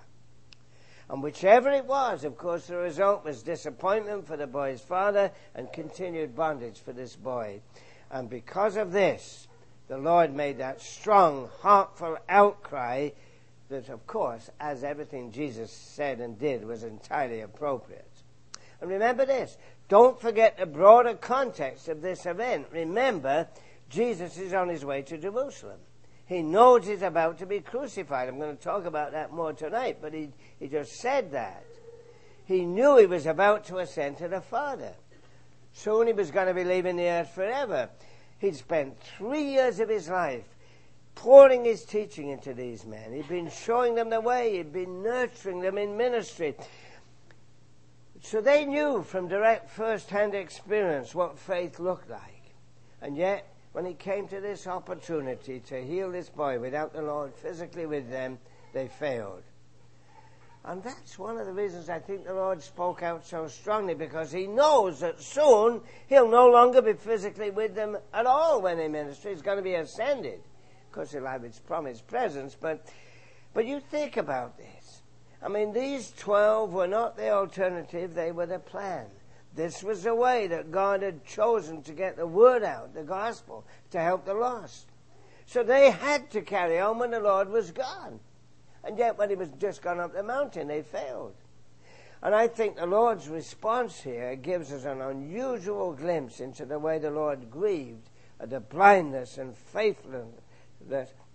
[1.09, 5.71] And whichever it was, of course, the result was disappointment for the boy's father and
[5.71, 7.61] continued bondage for this boy.
[8.09, 9.47] And because of this,
[9.87, 13.09] the Lord made that strong, heartful outcry
[13.73, 18.07] that, of course, as everything Jesus said and did was entirely appropriate.
[18.79, 19.57] And remember this
[19.89, 22.67] don't forget the broader context of this event.
[22.71, 23.47] Remember,
[23.89, 25.79] Jesus is on his way to Jerusalem.
[26.25, 28.29] He knows he's about to be crucified.
[28.29, 31.65] I'm going to talk about that more tonight, but he, he just said that.
[32.45, 34.93] He knew he was about to ascend to the Father.
[35.73, 37.89] Soon he was going to be leaving the earth forever.
[38.39, 40.45] He'd spent three years of his life
[41.15, 43.13] pouring his teaching into these men.
[43.13, 44.57] He'd been showing them the way.
[44.57, 46.55] He'd been nurturing them in ministry.
[48.21, 52.55] So they knew from direct first-hand experience what faith looked like.
[53.01, 57.33] And yet, when it came to this opportunity to heal this boy without the Lord
[57.35, 58.37] physically with them,
[58.73, 59.43] they failed.
[60.65, 64.31] And that's one of the reasons I think the Lord spoke out so strongly because
[64.31, 68.87] he knows that soon he'll no longer be physically with them at all when they
[68.87, 69.29] minister.
[69.29, 70.39] He's going to be ascended.
[70.93, 72.85] Course, he'll have his promised presence, but,
[73.55, 75.01] but you think about this.
[75.41, 79.07] I mean, these 12 were not the alternative, they were the plan.
[79.55, 83.65] This was the way that God had chosen to get the word out, the gospel,
[83.89, 84.85] to help the lost.
[85.47, 88.19] So they had to carry on when the Lord was gone.
[88.83, 91.35] And yet, when he was just gone up the mountain, they failed.
[92.21, 96.99] And I think the Lord's response here gives us an unusual glimpse into the way
[96.99, 99.55] the Lord grieved at the blindness and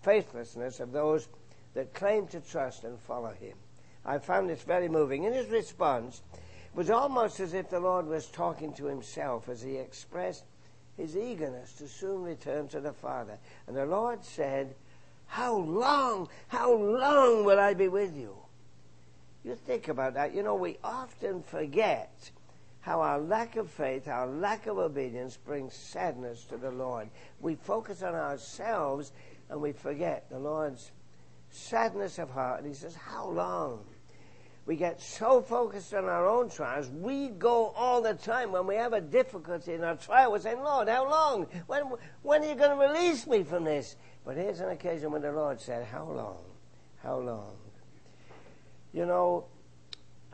[0.02, 1.28] faithlessness of those
[1.74, 3.56] that claim to trust and follow him.
[4.04, 5.24] I found this very moving.
[5.24, 9.62] In his response, it was almost as if the Lord was talking to himself as
[9.62, 10.44] he expressed
[10.96, 13.38] his eagerness to soon return to the Father.
[13.66, 14.74] And the Lord said,
[15.26, 18.34] How long, how long will I be with you?
[19.44, 20.34] You think about that.
[20.34, 22.30] You know, we often forget
[22.80, 27.08] how our lack of faith, our lack of obedience brings sadness to the Lord.
[27.40, 29.12] We focus on ourselves
[29.50, 30.90] and we forget the Lord's
[31.50, 32.60] sadness of heart.
[32.60, 33.84] And He says, How long?
[34.66, 36.90] We get so focused on our own trials.
[36.90, 40.30] We go all the time when we have a difficulty in our trial.
[40.30, 41.46] We're saying, Lord, how long?
[41.66, 41.84] When,
[42.20, 43.96] when are you going to release me from this?
[44.26, 46.44] But here's an occasion when the Lord said, How long?
[47.02, 47.56] How long?
[48.92, 49.46] You know,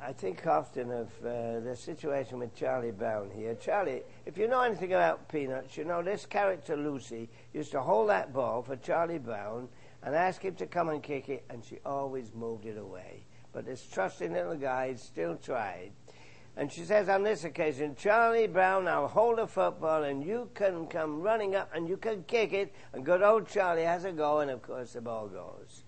[0.00, 3.54] I think often of uh, the situation with Charlie Brown here.
[3.54, 8.08] Charlie, if you know anything about Peanuts, you know this character Lucy used to hold
[8.08, 9.68] that ball for Charlie Brown
[10.02, 13.24] and ask him to come and kick it, and she always moved it away.
[13.52, 15.92] But this trusting little guy still tried.
[16.56, 20.86] And she says on this occasion, Charlie Brown, I'll hold a football and you can
[20.86, 22.72] come running up and you can kick it.
[22.92, 25.82] And good old Charlie has a go, and of course the ball goes.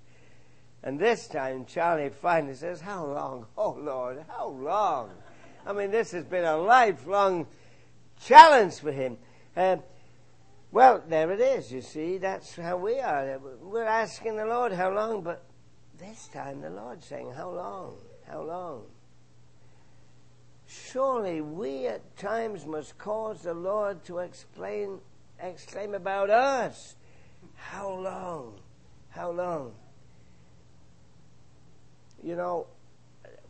[0.82, 3.46] And this time, Charlie finally says, How long?
[3.56, 5.10] Oh, Lord, how long?
[5.64, 7.46] I mean, this has been a lifelong
[8.20, 9.18] challenge for him.
[9.56, 9.76] Uh,
[10.72, 12.18] well, there it is, you see.
[12.18, 13.40] That's how we are.
[13.62, 15.44] We're asking the Lord how long, but
[15.98, 17.94] this time the Lord's saying, How long?
[18.28, 18.82] How long?
[20.66, 24.98] Surely we at times must cause the Lord to explain,
[25.40, 26.96] exclaim about us.
[27.54, 28.58] How long?
[29.10, 29.72] How long?
[32.26, 32.66] you know,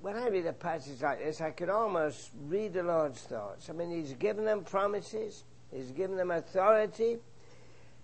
[0.06, 3.68] when I read a passage like this, I could almost read the Lord's thoughts.
[3.68, 5.42] I mean, He's given them promises,
[5.74, 7.18] He's given them authority.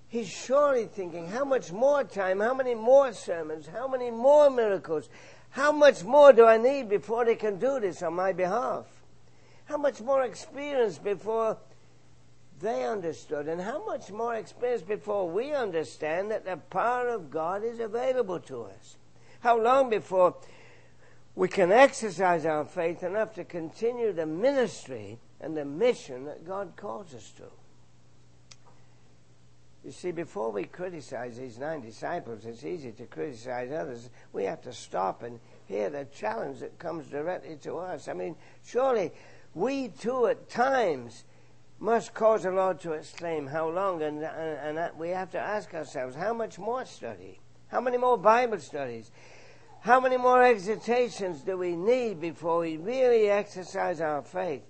[0.08, 5.08] He's surely thinking, how much more time, how many more sermons, how many more miracles,
[5.50, 8.86] how much more do I need before they can do this on my behalf?
[9.66, 11.56] How much more experience before
[12.60, 17.62] they understood, and how much more experience before we understand that the power of God
[17.62, 18.96] is available to us?
[19.38, 20.34] How long before
[21.34, 26.74] we can exercise our faith enough to continue the ministry and the mission that God
[26.76, 27.44] calls us to.
[29.84, 34.10] You see, before we criticize these nine disciples, it's easy to criticize others.
[34.32, 38.06] We have to stop and hear the challenge that comes directly to us.
[38.06, 39.10] I mean, surely
[39.54, 41.24] we too at times
[41.80, 44.02] must cause the Lord to exclaim, How long?
[44.02, 47.40] And, and, and we have to ask ourselves, How much more study?
[47.66, 49.10] How many more Bible studies?
[49.82, 54.62] How many more exhortations do we need before we really exercise our faith?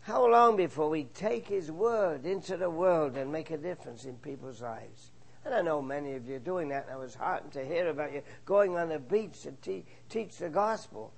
[0.00, 4.16] How long before we take His Word into the world and make a difference in
[4.16, 5.12] people's lives?
[5.44, 7.90] And I know many of you are doing that, and I was heartened to hear
[7.90, 11.12] about you going on the beach to te- teach the gospel.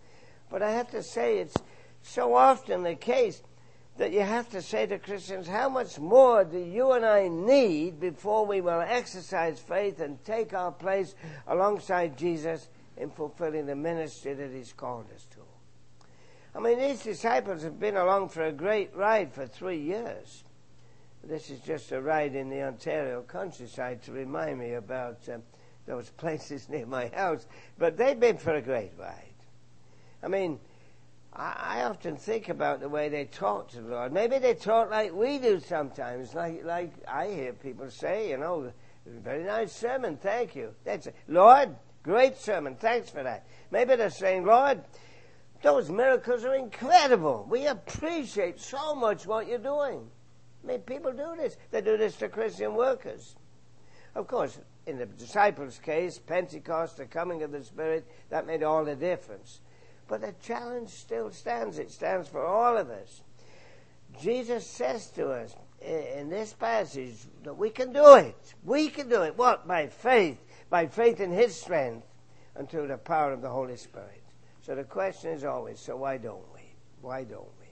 [0.51, 1.57] But I have to say, it's
[2.03, 3.43] so often the case
[3.97, 7.99] that you have to say to Christians, how much more do you and I need
[7.99, 11.15] before we will exercise faith and take our place
[11.47, 15.41] alongside Jesus in fulfilling the ministry that He's called us to.
[16.55, 20.45] I mean, these disciples have been along for a great ride for three years.
[21.25, 25.43] This is just a ride in the Ontario countryside to remind me about um,
[25.87, 27.47] those places near my house.
[27.79, 29.29] But they've been for a great ride.
[30.23, 30.59] I mean,
[31.33, 34.13] I, I often think about the way they talk to the Lord.
[34.13, 38.73] Maybe they talk like we do sometimes, like like I hear people say, you know,
[39.07, 40.75] very nice sermon, thank you.
[40.85, 41.09] That's.
[41.29, 42.75] Lord, Great sermon.
[42.75, 43.47] Thanks for that.
[43.71, 44.83] Maybe they're saying, Lord,
[45.63, 47.47] those miracles are incredible.
[47.49, 50.11] We appreciate so much what you're doing.
[50.63, 51.57] I mean, people do this.
[51.71, 53.37] They do this to Christian workers.
[54.15, 58.85] Of course, in the disciples' case, Pentecost, the coming of the Spirit, that made all
[58.85, 59.61] the difference.
[60.09, 61.79] But the challenge still stands.
[61.79, 63.23] It stands for all of us.
[64.21, 68.55] Jesus says to us in this passage that we can do it.
[68.65, 69.39] We can do it.
[69.39, 69.67] What?
[69.67, 70.39] By faith
[70.73, 72.07] by faith in His strength
[72.57, 74.23] and through the power of the Holy Spirit.
[74.63, 76.63] So the question is always, so why don't we?
[77.03, 77.67] Why don't we?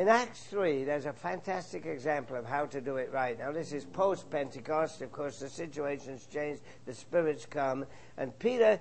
[0.00, 3.36] In Acts 3, there's a fantastic example of how to do it right.
[3.36, 5.02] Now, this is post Pentecost.
[5.02, 7.84] Of course, the situation's changed, the Spirit's come,
[8.16, 8.78] and Peter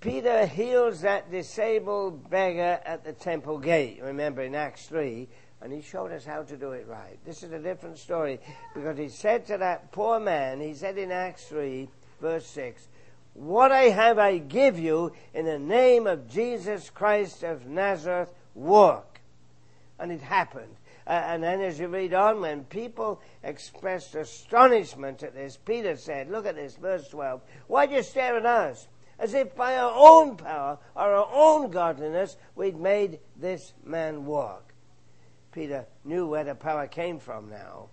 [0.00, 4.00] Peter heals that disabled beggar at the temple gate.
[4.02, 5.28] Remember in Acts 3,
[5.62, 7.18] and he showed us how to do it right.
[7.24, 8.40] This is a different story
[8.74, 11.88] because he said to that poor man, he said in Acts 3,
[12.20, 12.88] verse 6,
[13.34, 19.20] What I have I give you in the name of Jesus Christ of Nazareth, work.
[19.98, 20.76] And it happened.
[21.06, 26.30] Uh, and then as you read on, when people expressed astonishment at this, Peter said,
[26.30, 28.88] Look at this, verse 12, Why do you stare at us?
[29.18, 34.69] As if by our own power or our own godliness we'd made this man walk.
[35.52, 37.88] Peter knew where the power came from now.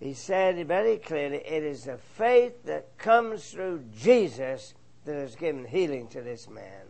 [0.00, 5.64] He said very clearly, it is the faith that comes through Jesus that has given
[5.64, 6.86] healing to this man.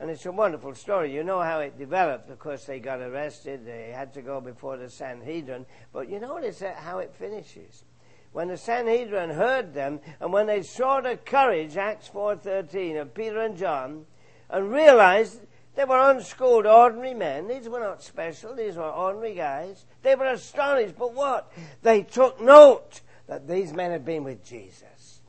[0.00, 1.14] And it's a wonderful story.
[1.14, 2.28] You know how it developed.
[2.30, 3.64] Of course, they got arrested.
[3.64, 5.64] They had to go before the Sanhedrin.
[5.92, 7.84] But you notice how it finishes.
[8.32, 13.38] When the Sanhedrin heard them, and when they saw the courage, Acts 4.13, of Peter
[13.40, 14.06] and John,
[14.50, 15.42] and realized
[15.74, 17.48] they were unschooled, ordinary men.
[17.48, 18.54] These were not special.
[18.54, 19.84] These were ordinary guys.
[20.02, 20.96] They were astonished.
[20.98, 21.50] But what?
[21.82, 25.20] They took note that these men had been with Jesus.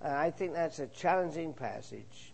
[0.00, 2.32] And I think that's a challenging passage.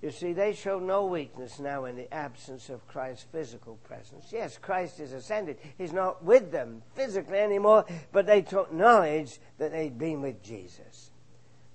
[0.00, 4.26] You see, they show no weakness now in the absence of Christ's physical presence.
[4.30, 5.58] Yes, Christ is ascended.
[5.76, 11.07] He's not with them physically anymore, but they took knowledge that they'd been with Jesus.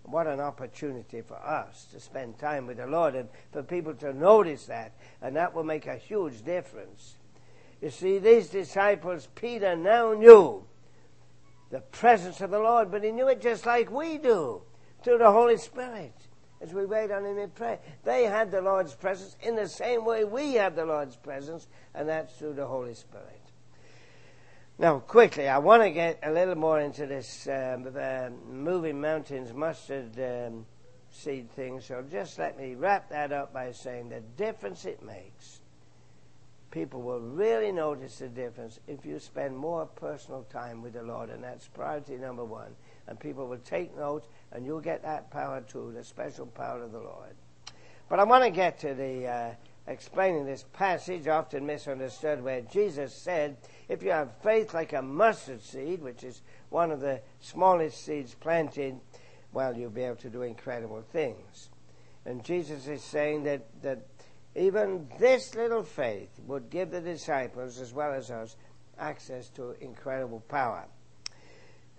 [0.03, 4.13] What an opportunity for us to spend time with the Lord and for people to
[4.13, 7.15] notice that, and that will make a huge difference.
[7.81, 10.65] You see, these disciples, Peter now knew
[11.69, 14.61] the presence of the Lord, but he knew it just like we do
[15.03, 16.13] through the Holy Spirit
[16.61, 17.79] as we wait on him in prayer.
[18.03, 22.07] They had the Lord's presence in the same way we have the Lord's presence, and
[22.07, 23.42] that's through the Holy Spirit.
[24.83, 29.53] Now, quickly, I want to get a little more into this um, uh, moving mountains
[29.53, 30.65] mustard um,
[31.09, 35.61] seed thing, so just let me wrap that up by saying the difference it makes.
[36.69, 41.29] People will really notice the difference if you spend more personal time with the Lord,
[41.29, 42.75] and that's priority number one.
[43.07, 46.91] And people will take note, and you'll get that power too, the special power of
[46.91, 47.35] the Lord.
[48.09, 49.51] But I want to get to the uh,
[49.87, 53.55] explaining this passage, often misunderstood, where Jesus said,
[53.89, 58.33] If you have faith like a mustard seed, which is one of the smallest seeds
[58.33, 58.99] planted,
[59.51, 61.69] well, you'll be able to do incredible things.
[62.25, 64.07] And Jesus is saying that, that
[64.55, 68.55] even this little faith would give the disciples, as well as us,
[68.97, 70.85] access to incredible power.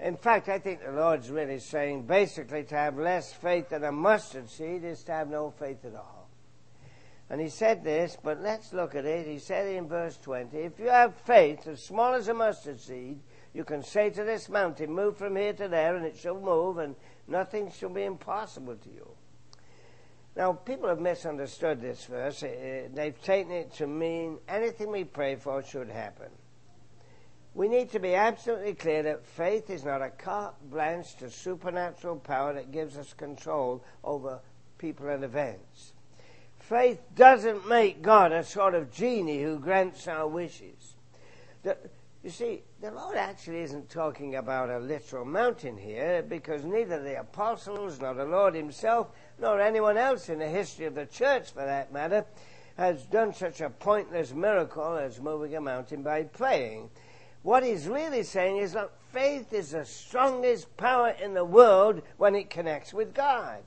[0.00, 3.92] In fact, I think the Lord's really saying basically to have less faith than a
[3.92, 6.23] mustard seed is to have no faith at all.
[7.30, 9.26] And he said this, but let's look at it.
[9.26, 13.20] He said in verse 20, If you have faith as small as a mustard seed,
[13.54, 16.78] you can say to this mountain, Move from here to there, and it shall move,
[16.78, 16.94] and
[17.26, 19.08] nothing shall be impossible to you.
[20.36, 22.42] Now, people have misunderstood this verse.
[22.42, 26.30] Uh, they've taken it to mean anything we pray for should happen.
[27.54, 32.16] We need to be absolutely clear that faith is not a carte blanche to supernatural
[32.16, 34.40] power that gives us control over
[34.76, 35.92] people and events.
[36.68, 40.94] Faith doesn't make God a sort of genie who grants our wishes.
[41.62, 41.76] The,
[42.22, 47.20] you see, the Lord actually isn't talking about a literal mountain here because neither the
[47.20, 51.66] apostles nor the Lord himself nor anyone else in the history of the church for
[51.66, 52.24] that matter
[52.78, 56.88] has done such a pointless miracle as moving a mountain by praying.
[57.42, 62.34] What he's really saying is that faith is the strongest power in the world when
[62.34, 63.58] it connects with God.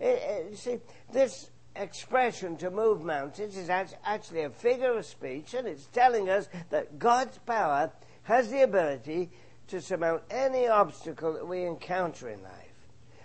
[0.00, 0.78] It, it, you see,
[1.12, 6.48] this expression to move mountains is actually a figure of speech, and it's telling us
[6.70, 7.90] that God's power
[8.24, 9.30] has the ability
[9.68, 12.72] to surmount any obstacle that we encounter in life.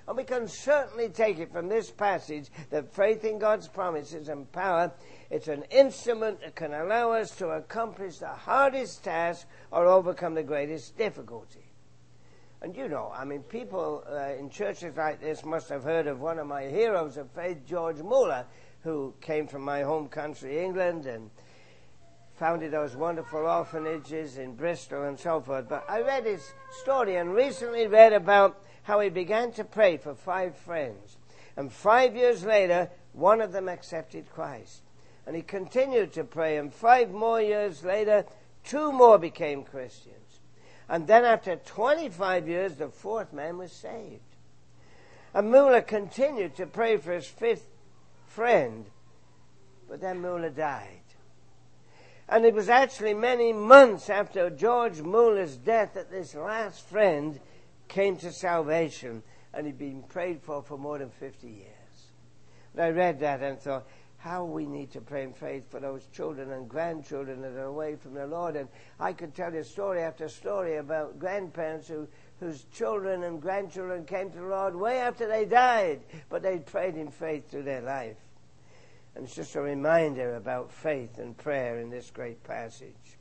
[0.07, 4.49] And we can certainly take it from this passage that faith in God's promises and
[4.53, 4.93] power,
[5.29, 10.43] it's an instrument that can allow us to accomplish the hardest task or overcome the
[10.43, 11.66] greatest difficulty.
[12.61, 16.19] And you know, I mean, people uh, in churches like this must have heard of
[16.19, 18.45] one of my heroes of faith, George Muller,
[18.81, 21.29] who came from my home country, England, and
[22.35, 25.67] founded those wonderful orphanages in Bristol and so forth.
[25.69, 30.15] But I read his story and recently read about how he began to pray for
[30.15, 31.17] five friends.
[31.55, 34.81] And five years later, one of them accepted Christ.
[35.25, 38.25] And he continued to pray, and five more years later,
[38.63, 40.36] two more became Christians.
[40.89, 44.21] And then after 25 years, the fourth man was saved.
[45.33, 47.67] And Muller continued to pray for his fifth
[48.27, 48.85] friend,
[49.89, 51.01] but then Muller died.
[52.29, 57.39] And it was actually many months after George Muller's death that this last friend
[57.87, 59.23] came to salvation,
[59.53, 61.67] and he'd been prayed for for more than 50 years.
[62.75, 66.07] But I read that and thought, how we need to pray in faith for those
[66.07, 68.55] children and grandchildren that are away from the Lord.
[68.55, 68.67] And
[68.99, 72.07] I could tell you story after story about grandparents who,
[72.39, 76.95] whose children and grandchildren came to the Lord way after they died, but they prayed
[76.95, 78.17] in faith through their life.
[79.15, 83.17] And it's just a reminder about faith and prayer in this great passage.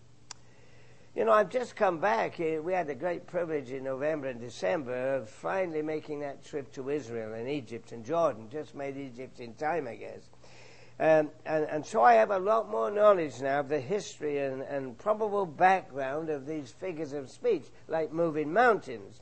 [1.14, 2.38] You know, I've just come back.
[2.38, 6.90] We had the great privilege in November and December of finally making that trip to
[6.90, 8.49] Israel and Egypt and Jordan.
[8.51, 10.28] Just made Egypt in time, I guess.
[10.99, 14.62] Um, and, and, so I have a lot more knowledge now of the history and,
[14.62, 19.20] and, probable background of these figures of speech, like moving mountains.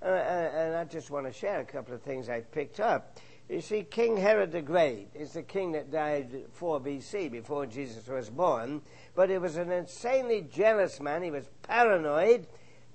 [0.00, 3.18] Uh, and I just want to share a couple of things I've picked up.
[3.48, 8.06] You see, King Herod the Great is the king that died 4 BC, before Jesus
[8.06, 8.80] was born.
[9.16, 11.22] But he was an insanely jealous man.
[11.22, 12.46] He was paranoid,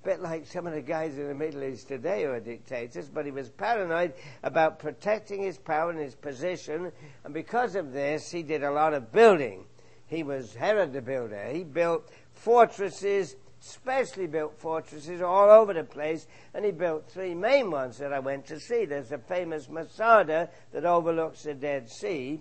[0.04, 3.08] bit like some of the guys in the Middle East today who are dictators.
[3.08, 6.92] But he was paranoid about protecting his power and his position.
[7.24, 9.64] And because of this, he did a lot of building.
[10.06, 11.48] He was Herod the Builder.
[11.52, 17.70] He built fortresses specially built fortresses all over the place, and he built three main
[17.70, 18.84] ones that I went to see.
[18.84, 22.40] There's the famous Masada that overlooks the Dead Sea,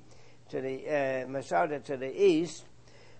[0.49, 2.66] to the uh, Masada to the east,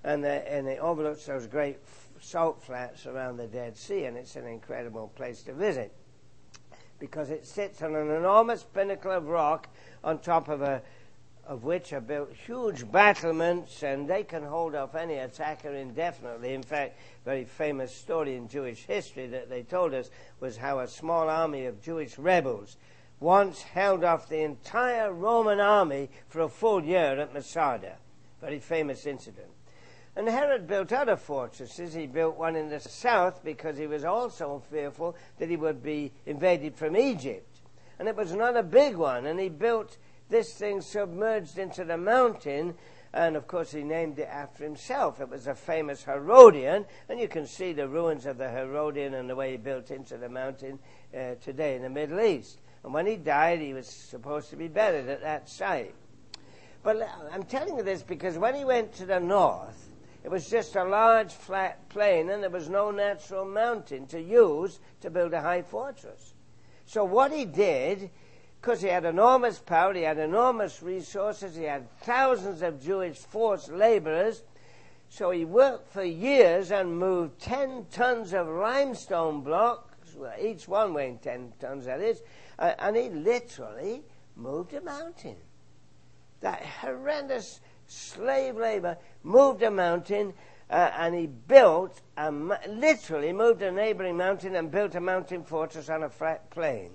[0.04, 1.78] and, the, and it overlooks those great
[2.20, 5.94] salt flats around the Dead Sea, and it's an incredible place to visit
[7.00, 9.68] because it sits on an enormous pinnacle of rock
[10.04, 10.82] on top of a
[11.48, 16.54] of which are built huge battlements and they can hold off any attacker indefinitely.
[16.54, 20.10] In fact, a very famous story in Jewish history that they told us
[20.42, 22.76] was how a small army of Jewish rebels
[23.22, 27.96] once held off the entire Roman army for a full year at Masada.
[28.42, 29.48] Very famous incident.
[30.18, 31.94] And Herod built other fortresses.
[31.94, 36.12] He built one in the south because he was also fearful that he would be
[36.26, 37.60] invaded from Egypt.
[38.00, 39.28] And it was not a big one.
[39.28, 39.98] And he built
[40.28, 42.74] this thing submerged into the mountain.
[43.14, 45.22] And of course, he named it after himself.
[45.22, 49.30] It was a famous Herodian, and you can see the ruins of the Herodian and
[49.30, 50.80] the way he built into the mountain
[51.16, 52.58] uh, today in the Middle East.
[52.84, 55.94] And when he died, he was supposed to be buried at that site.
[56.82, 59.87] But I'm telling you this because when he went to the north,
[60.28, 64.82] it was just a large flat plain, and there was no natural mountain to use
[65.00, 66.34] to build a high fortress.
[66.86, 68.10] So what he did
[68.60, 73.72] because he had enormous power, he had enormous resources, he had thousands of Jewish forced
[73.72, 74.44] laborers.
[75.08, 81.20] So he worked for years and moved 10 tons of limestone blocks, each one weighing
[81.20, 82.22] 10 tons, that is,
[82.60, 84.04] uh, and he literally
[84.36, 85.38] moved a mountain.
[86.42, 90.34] That horrendous slave labor moved a mountain
[90.70, 95.90] uh, and he built, a, literally moved a neighboring mountain and built a mountain fortress
[95.90, 96.92] on a flat plain.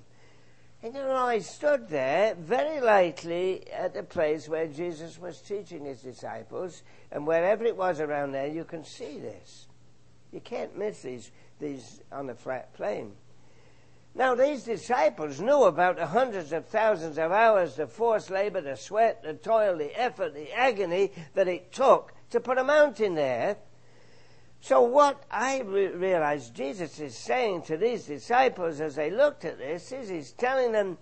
[0.82, 5.84] And you know, I stood there very lightly at the place where Jesus was teaching
[5.84, 6.82] his disciples,
[7.12, 9.68] and wherever it was around there, you can see this.
[10.32, 11.30] You can't miss these,
[11.61, 13.12] these on a flat plain.
[14.14, 18.76] Now, these disciples knew about the hundreds of thousands of hours, the forced labor, the
[18.76, 23.56] sweat, the toil, the effort, the agony that it took to put a mountain there
[24.64, 29.58] so, what I re- realized Jesus is saying to these disciples as they looked at
[29.58, 30.98] this is He's telling them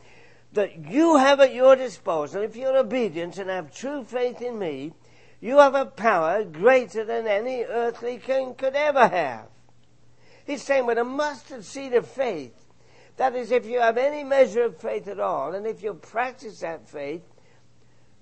[0.54, 4.94] that you have at your disposal, if you're obedient and have true faith in me,
[5.42, 9.48] you have a power greater than any earthly king could ever have.
[10.46, 12.59] He's saying with a mustard seed of faith,
[13.20, 16.60] that is, if you have any measure of faith at all, and if you practice
[16.60, 17.20] that faith,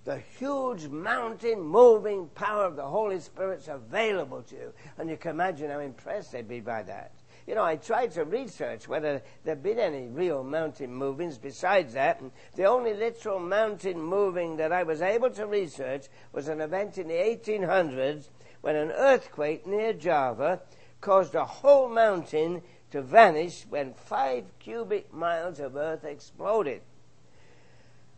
[0.05, 4.73] the huge mountain moving power of the Holy Spirit's available to you.
[4.99, 7.13] And you can imagine how impressed they'd be by that.
[7.47, 12.21] You know, I tried to research whether there'd been any real mountain movings besides that,
[12.21, 16.99] and the only literal mountain moving that I was able to research was an event
[16.99, 18.31] in the 1800s
[18.63, 20.61] when an earthquake near Java
[21.01, 26.81] caused a whole mountain to vanish when five cubic miles of earth exploded.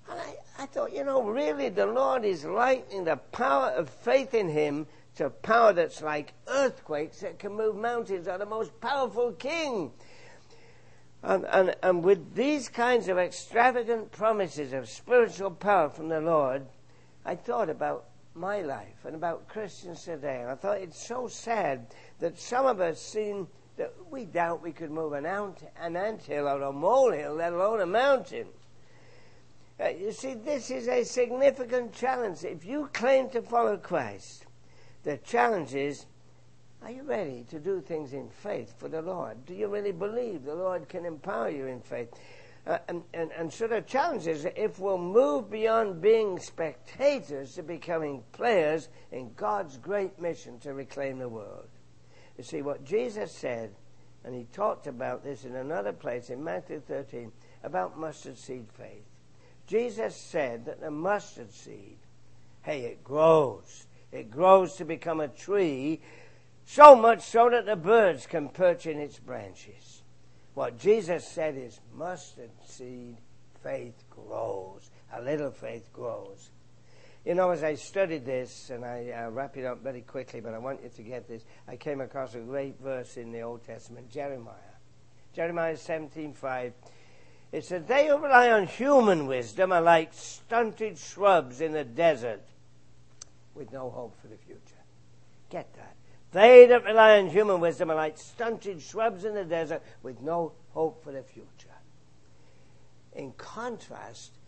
[0.09, 4.35] And I, I thought, you know, really the Lord is likening the power of faith
[4.35, 9.33] in Him to power that's like earthquakes that can move mountains are the most powerful
[9.33, 9.93] king.
[11.23, 16.67] And, and, and with these kinds of extravagant promises of spiritual power from the Lord,
[17.25, 20.41] I thought about my life and about Christians today.
[20.41, 21.89] And I thought it's so sad
[22.21, 23.49] that some of us seem
[23.81, 27.55] that we doubt we could move an ant, an ant hill or a molehill, let
[27.55, 28.47] alone a mountain.
[29.83, 32.45] Uh, you see, this is a significant challenge.
[32.45, 34.45] If you claim to follow Christ,
[35.03, 36.05] the challenge is
[36.83, 39.47] are you ready to do things in faith for the Lord?
[39.47, 42.11] Do you really believe the Lord can empower you in faith?
[42.67, 47.63] Uh, and, and, and so the challenge is if we'll move beyond being spectators to
[47.63, 51.70] becoming players in God's great mission to reclaim the world.
[52.41, 53.69] You see, what Jesus said,
[54.25, 57.31] and he talked about this in another place in Matthew 13,
[57.63, 59.05] about mustard seed faith.
[59.67, 61.99] Jesus said that the mustard seed,
[62.63, 63.87] hey, it grows.
[64.11, 66.01] It grows to become a tree,
[66.65, 70.01] so much so that the birds can perch in its branches.
[70.55, 73.19] What Jesus said is mustard seed
[73.63, 74.91] faith grows.
[75.13, 76.49] A little faith grows.
[77.25, 80.55] You know, as I studied this, and I uh, wrap it up very quickly, but
[80.55, 81.45] I want you to get this.
[81.69, 84.55] I came across a great verse in the Old Testament, Jeremiah.
[85.35, 86.73] Jeremiah 17:5.
[87.53, 92.43] It says, They who rely on human wisdom are like stunted shrubs in the desert
[93.55, 94.61] with no hope for the future.
[95.51, 95.97] Get that.
[96.33, 100.53] They that rely on human wisdom are like stunted shrubs in the desert with no
[100.71, 101.47] hope for the future.
[103.13, 104.39] In contrast,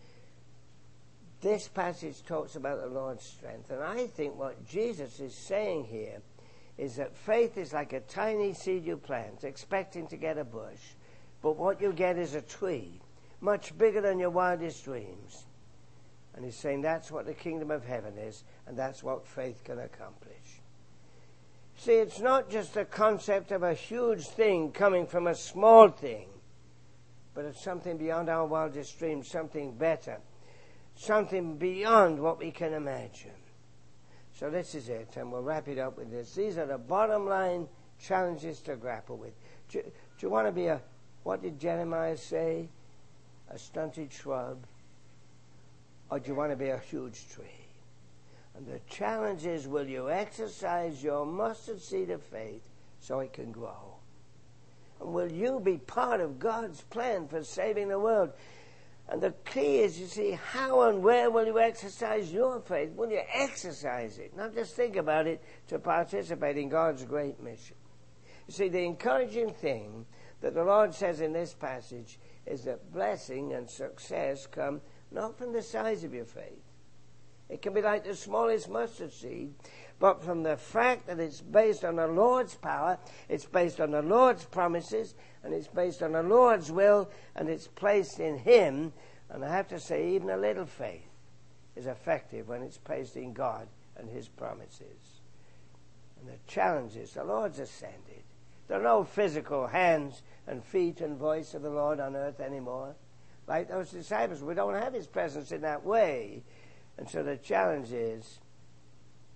[1.43, 3.69] this passage talks about the Lord's strength.
[3.69, 6.21] And I think what Jesus is saying here
[6.77, 10.81] is that faith is like a tiny seed you plant, expecting to get a bush.
[11.41, 12.99] But what you get is a tree,
[13.41, 15.45] much bigger than your wildest dreams.
[16.33, 19.77] And he's saying that's what the kingdom of heaven is, and that's what faith can
[19.77, 20.61] accomplish.
[21.75, 26.27] See, it's not just a concept of a huge thing coming from a small thing,
[27.35, 30.19] but it's something beyond our wildest dreams, something better,
[30.95, 33.31] something beyond what we can imagine.
[34.39, 36.33] So this is it, and we'll wrap it up with this.
[36.33, 37.67] These are the bottom line
[37.99, 39.33] challenges to grapple with.
[39.69, 40.81] Do, do you want to be a,
[41.23, 42.67] what did Jeremiah say?
[43.49, 44.65] A stunted shrub?
[46.09, 47.45] Or do you want to be a huge tree?
[48.55, 52.61] And the challenge is will you exercise your mustard seed of faith
[52.99, 53.95] so it can grow?
[54.99, 58.31] And will you be part of God's plan for saving the world?
[59.13, 62.89] And the key is, you see, how and where will you exercise your faith?
[62.95, 64.35] Will you exercise it?
[64.35, 67.75] Not just think about it to participate in God's great mission.
[68.47, 70.07] You see, the encouraging thing
[70.41, 75.53] that the Lord says in this passage is that blessing and success come not from
[75.53, 76.63] the size of your faith,
[77.49, 79.53] it can be like the smallest mustard seed,
[79.99, 82.97] but from the fact that it's based on the Lord's power,
[83.29, 87.67] it's based on the Lord's promises, and it's based on the Lord's will, and it's
[87.67, 88.93] placed in Him.
[89.29, 91.07] And I have to say, even a little faith
[91.75, 95.21] is effective when it's placed in God and His promises.
[96.19, 98.23] And the challenge is the Lord's ascended.
[98.67, 102.95] There are no physical hands and feet and voice of the Lord on earth anymore.
[103.47, 106.43] Like those disciples, we don't have His presence in that way.
[106.97, 108.39] And so the challenge is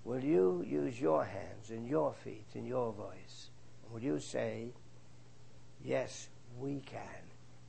[0.07, 3.49] will you use your hands and your feet and your voice?
[3.91, 4.69] Will you say,
[5.83, 7.01] Yes, we can?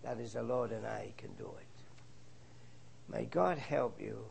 [0.04, 3.12] That is the Lord and I can do it.
[3.12, 4.24] May God help you.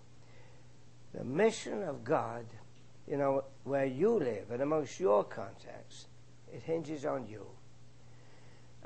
[1.14, 2.46] The mission of God,
[3.08, 6.08] you know, where you live and amongst your contacts,
[6.52, 7.46] it hinges on you.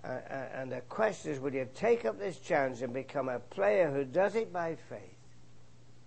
[0.04, 0.18] Uh,
[0.56, 4.04] and the question is, will you take up this challenge and become a player who
[4.04, 5.00] does it by faith?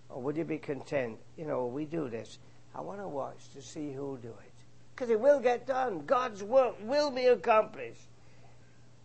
[0.09, 1.17] Or would you be content?
[1.37, 2.39] You know, we do this.
[2.75, 4.51] I want to watch to see who'll do it.
[4.93, 6.05] Because it will get done.
[6.05, 8.07] God's work will be accomplished.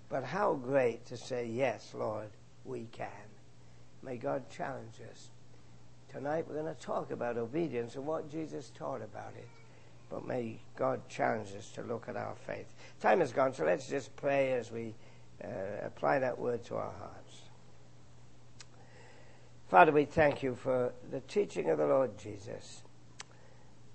[0.09, 2.29] But how great to say, Yes, Lord,
[2.65, 3.09] we can.
[4.03, 5.31] May God challenge us.
[6.11, 9.49] Tonight we're going to talk about obedience and what Jesus taught about it.
[10.09, 12.67] But may God challenge us to look at our faith.
[13.01, 14.95] Time is gone, so let's just pray as we
[15.45, 15.49] uh,
[15.85, 17.43] apply that word to our hearts.
[19.69, 22.83] Father, we thank you for the teaching of the Lord Jesus.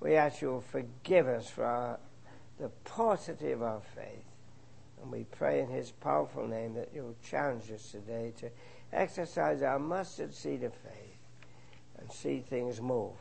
[0.06, 2.00] We ask you to forgive us for our,
[2.60, 4.24] the paucity of our faith.
[5.02, 8.52] And we pray in his powerful name that you'll challenge us today to
[8.94, 11.18] exercise our mustard seed of faith
[11.98, 13.18] and see things move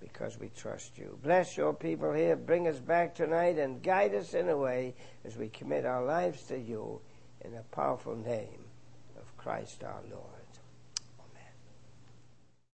[0.00, 1.18] because we trust you.
[1.22, 2.36] Bless your people here.
[2.36, 4.94] Bring us back tonight and guide us in a way
[5.24, 7.00] as we commit our lives to you
[7.40, 8.66] in the powerful name
[9.18, 10.31] of Christ our Lord.